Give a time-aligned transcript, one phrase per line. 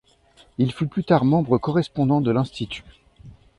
[0.57, 2.83] Il fut plus tard membre correspondant de l'Institut.